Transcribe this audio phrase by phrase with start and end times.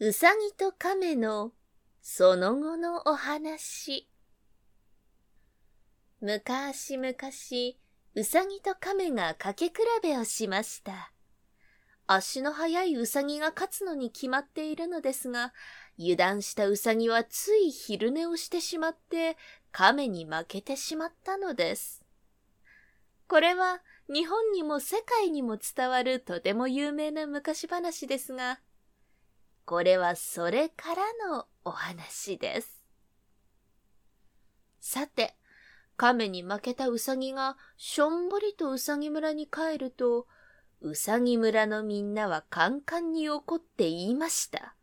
[0.00, 1.50] うさぎと亀の
[2.00, 4.08] その後のお話。
[6.20, 7.80] むかしむかし、
[8.14, 11.10] うさぎと亀がかけ比べをしました。
[12.06, 15.52] 足の速いうさぎが勝つのに決まっているのですが、
[15.98, 19.36] 油断したうさぎはつい昼寝をしてしまって、
[19.72, 22.04] 亀に負けてしまったのです。
[23.26, 28.60] これは日本にも世界にも伝わるとても有名な昔話ですが、
[29.68, 32.82] これはそれからのお話です。
[34.80, 35.36] さて、
[35.98, 40.26] 亀に負けたうさぎがしょんぼりとうさぎ村に帰ると、
[40.80, 44.74] うさぎ村のみんなはカンカンに怒って言いました。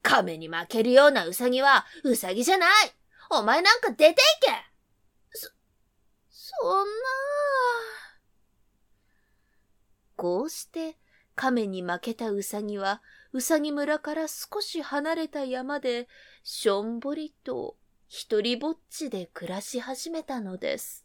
[0.00, 2.70] 亀に負けるようなうさぎはうさぎじゃない
[3.30, 4.20] お前なんか出ていけ
[5.32, 5.50] そ、
[6.30, 6.92] そんな
[10.14, 10.96] こうして
[11.36, 16.08] 亀に負けたうさぎはうさぎ村から少し離れた山で、
[16.42, 17.76] しょんぼりと
[18.08, 21.04] 一りぼっちで暮らし始めたのです。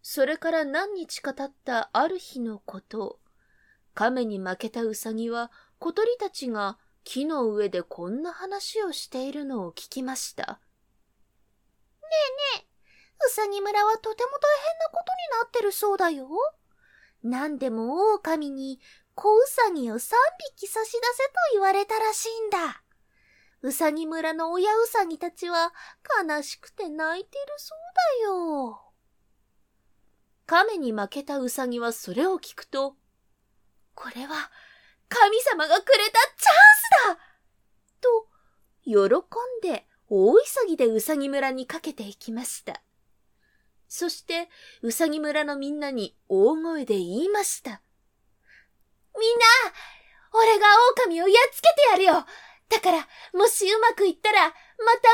[0.00, 3.18] それから何日か経ったある日のこと、
[3.94, 5.50] 亀に負けたうさぎは
[5.80, 10.44] 小鳥たちが木の上でこんな話をしているのを聞きました。
[10.44, 12.08] ね
[12.54, 12.66] えねえ、
[13.26, 16.28] うさぎ村はとても大変なことになってるそうだよ。
[17.24, 18.78] 何でも狼に
[19.14, 20.18] 小うさぎを三
[20.56, 21.00] 匹差し出せと
[21.54, 22.82] 言われたらしいんだ。
[23.62, 25.72] うさぎ村の親うさぎたちは
[26.28, 27.78] 悲しくて泣いてるそう
[28.20, 28.80] だよ。
[30.44, 32.96] 亀に負けたうさぎはそれを聞くと、
[33.94, 34.50] これは
[35.08, 37.18] 神様がくれたチャンスだ
[38.02, 38.28] と、
[38.84, 42.82] 喜んで大急ぎでうさぎ村にかけていきました。
[43.96, 44.48] そして、
[44.82, 47.80] うさぎ村のみんなに大声で言いました。
[49.16, 49.44] みんな、
[50.32, 50.66] 俺が
[51.06, 52.26] 狼をやっつけてやるよ。
[52.68, 54.52] だから、もしうまくいったら、また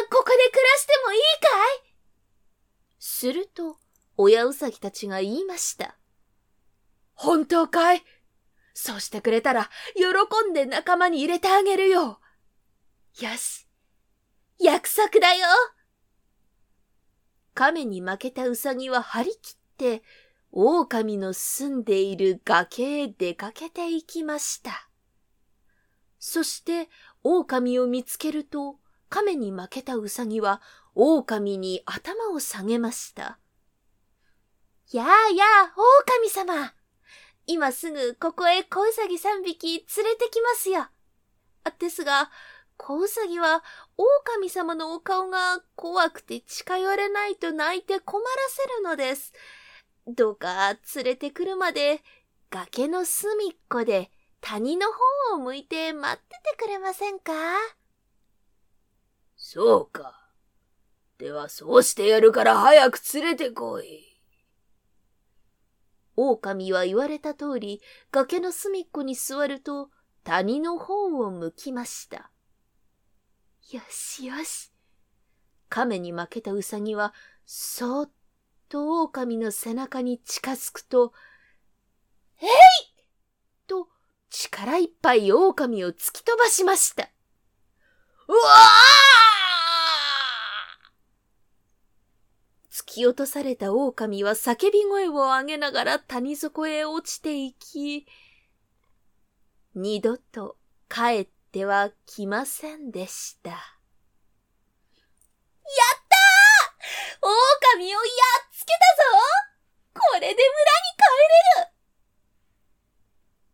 [0.08, 1.94] ここで暮らしてもいいかい?
[2.98, 3.76] すると、
[4.16, 5.98] 親うさぎたちが言いました。
[7.12, 8.02] 本当かい
[8.72, 12.18] そうしてくれたら、喜んで仲間に入れてあげるよ。
[13.20, 13.68] よし。
[14.58, 15.46] 約束だよ。
[17.54, 20.02] 亀に負けたうさぎは張り切って、
[20.52, 24.88] 狼の住んでいる崖へ出かけていきました。
[26.18, 26.88] そして
[27.22, 28.76] 狼を見つけると、
[29.08, 30.60] 亀に負けたうさぎは
[30.94, 33.38] 狼に頭を下げました。
[34.92, 35.74] やあやあ、
[36.18, 36.74] 狼様。
[37.46, 40.88] 今すぐここへ小うさぎ三匹連れてきますよ。
[41.78, 42.30] ですが、
[42.82, 43.62] 小うさぎは
[43.98, 49.34] 狼様のお顔が怖くて近寄れないと泣いて困らせるのです。
[50.06, 52.00] どうか連れてくるまで
[52.48, 54.86] 崖の隅っこで谷の
[55.30, 57.32] 方を向いて待っててくれませんか？
[59.36, 60.18] そうか。
[61.18, 64.16] ではそうしてやるから早く連れてこい。
[66.16, 69.90] 狼は言われた通り崖の隅っこに座ると
[70.24, 72.29] 谷の方を向きました。
[73.72, 74.72] よしよし。
[75.68, 77.14] 亀に負けたうさぎは
[77.46, 78.10] そっ
[78.68, 81.12] と狼の背中に近づくと、
[82.40, 82.48] えい
[83.68, 83.88] と
[84.28, 87.10] 力いっぱい狼を突き飛ばしました。
[88.26, 88.38] うわ
[92.72, 98.04] 突き落とされた狼は叫び声を上げながら谷底へ落ちていき、
[99.76, 100.56] 二度と
[100.88, 103.50] 帰っては来ませんでした。
[103.50, 103.60] やっ
[106.08, 107.30] たー
[107.74, 108.00] 狼をやっ
[108.52, 109.20] つけたぞ
[109.94, 111.02] これで村に帰
[111.58, 111.70] れる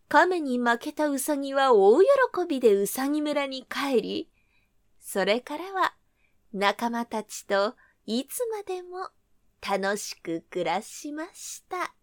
[0.09, 2.07] 亀に負けたウサギは大喜
[2.49, 4.31] びでウサギ村に帰り、
[5.01, 5.95] それからは
[6.53, 7.75] 仲間たちと
[8.07, 9.11] いつまでも
[9.61, 11.95] 楽しく暮らしました。